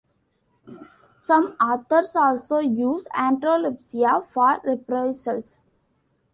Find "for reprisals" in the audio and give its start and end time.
4.25-5.67